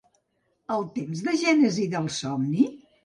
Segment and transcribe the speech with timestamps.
[0.75, 2.67] ¿El temps de gènesi del somni?